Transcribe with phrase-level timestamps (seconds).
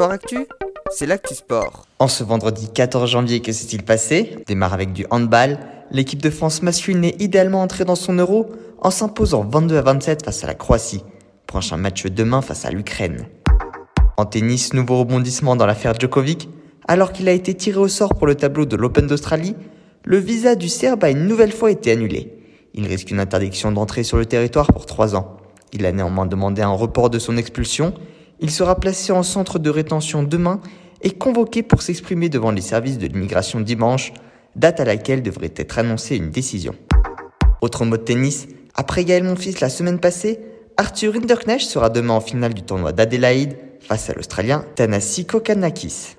[0.00, 0.46] Sport Actu,
[0.90, 1.84] c'est l'actu sport.
[1.98, 4.34] En ce vendredi 14 janvier, que s'est-il passé?
[4.46, 5.58] Démarre avec du handball.
[5.90, 8.46] L'équipe de France masculine est idéalement entrée dans son euro
[8.80, 11.04] en s'imposant 22 à 27 face à la Croatie.
[11.46, 13.26] Prochain match demain face à l'Ukraine.
[14.16, 16.48] En tennis, nouveau rebondissement dans l'affaire Djokovic.
[16.88, 19.54] Alors qu'il a été tiré au sort pour le tableau de l'Open d'Australie,
[20.06, 22.32] le visa du Serbe a une nouvelle fois été annulé.
[22.72, 25.36] Il risque une interdiction d'entrée sur le territoire pour 3 ans.
[25.74, 27.92] Il a néanmoins demandé un report de son expulsion.
[28.42, 30.60] Il sera placé en centre de rétention demain
[31.02, 34.12] et convoqué pour s'exprimer devant les services de l'immigration dimanche,
[34.56, 36.74] date à laquelle devrait être annoncée une décision.
[37.60, 40.40] Autre mot de tennis, après Gaël Monfils la semaine passée,
[40.78, 46.16] Arthur Hinderknecht sera demain en finale du tournoi d'Adélaïde face à l'Australien Tanasi Kokanakis.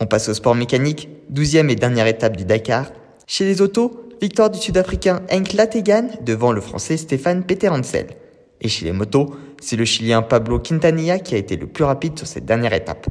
[0.00, 2.92] On passe au sport mécanique, douzième et dernière étape du Dakar.
[3.26, 8.08] Chez les autos, victoire du Sud-Africain Henk Lategan devant le Français Stéphane Peter-Hansel.
[8.60, 12.16] Et chez les motos, c'est le Chilien Pablo Quintanilla qui a été le plus rapide
[12.18, 13.06] sur cette dernière étape.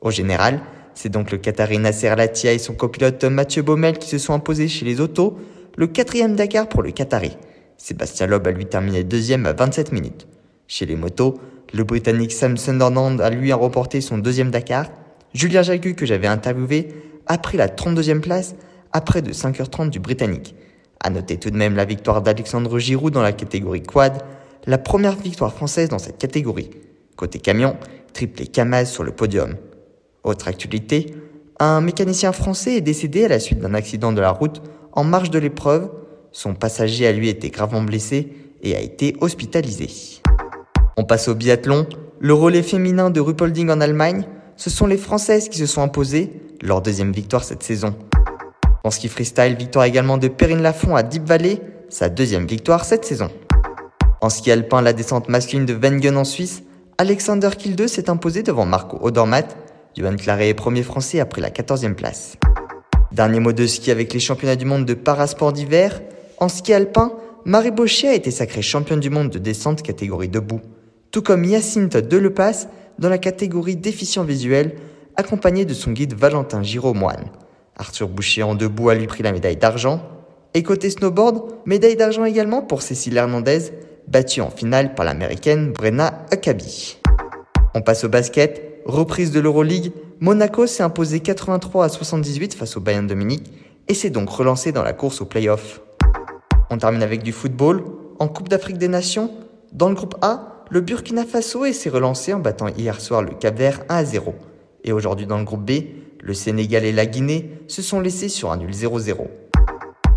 [0.00, 0.60] Au général,
[0.94, 4.68] c'est donc le Qatari Nasser Latia et son copilote Mathieu Baumel qui se sont imposés
[4.68, 5.38] chez les autos,
[5.76, 7.36] le quatrième Dakar pour le Qatari.
[7.76, 10.26] Sébastien Loeb a lui terminé deuxième à 27 minutes.
[10.66, 11.38] Chez les motos,
[11.74, 14.86] le Britannique Sam Sunderland a lui remporté son deuxième Dakar.
[15.34, 16.88] Julien Jagu, que j'avais interviewé,
[17.26, 18.54] a pris la 32e place
[18.92, 20.54] après de 5h30 du Britannique.
[21.00, 24.22] À noter tout de même la victoire d'Alexandre Giroud dans la catégorie quad,
[24.66, 26.70] la première victoire française dans cette catégorie.
[27.14, 27.76] Côté camion,
[28.12, 29.54] triplé Kamaz sur le podium.
[30.24, 31.14] Autre actualité,
[31.58, 34.60] un mécanicien français est décédé à la suite d'un accident de la route
[34.92, 35.90] en marge de l'épreuve.
[36.32, 39.88] Son passager a lui été gravement blessé et a été hospitalisé.
[40.96, 41.86] On passe au biathlon.
[42.18, 44.24] Le relais féminin de Rupolding en Allemagne,
[44.56, 47.94] ce sont les Françaises qui se sont imposées, leur deuxième victoire cette saison.
[48.84, 53.04] En ski freestyle, victoire également de Perrine Lafont à Deep Valley, sa deuxième victoire cette
[53.04, 53.30] saison.
[54.26, 56.64] En ski alpin, la descente masculine de Wengen en Suisse,
[56.98, 59.56] Alexander Kilde s'est imposé devant Marco Odermatt.
[59.96, 62.36] Johan Claret est premier français après la 14e place.
[63.12, 66.02] Dernier mot de ski avec les championnats du monde de parasport d'hiver.
[66.38, 67.12] En ski alpin,
[67.44, 70.60] Marie Baucher a été sacrée championne du monde de descente catégorie debout,
[71.12, 72.66] tout comme Yacinthe Delepasse
[72.98, 74.74] dans la catégorie déficient visuel,
[75.14, 77.30] accompagnée de son guide Valentin Giraud-Moine.
[77.76, 80.02] Arthur Boucher en debout a lui pris la médaille d'argent.
[80.54, 83.70] Et côté snowboard, médaille d'argent également pour Cécile Hernandez,
[84.08, 86.98] battue en finale par l'américaine Brenna Akabi.
[87.74, 88.82] On passe au basket.
[88.84, 93.42] Reprise de l'Euroleague, Monaco s'est imposé 83 à 78 face au Bayern de Munich
[93.88, 95.80] et s'est donc relancé dans la course au playoff.
[96.70, 97.84] On termine avec du football.
[98.18, 99.30] En Coupe d'Afrique des Nations,
[99.72, 103.58] dans le groupe A, le Burkina Faso s'est relancé en battant hier soir le Cap
[103.58, 104.34] Vert 1 à 0.
[104.84, 105.82] Et aujourd'hui dans le groupe B,
[106.22, 109.26] le Sénégal et la Guinée se sont laissés sur un nul 0-0.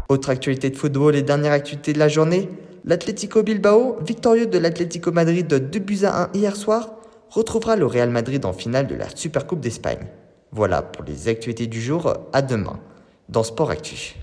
[0.10, 2.50] Autre actualité de football et dernière actualité de la journée,
[2.86, 6.96] l'Atlético Bilbao, victorieux de l'Atlético Madrid de 2 buts à 1 hier soir,
[7.30, 10.08] retrouvera le Real Madrid en finale de la Supercoupe d'Espagne.
[10.52, 12.80] Voilà pour les actualités du jour, à demain
[13.30, 14.20] dans Sport Actu.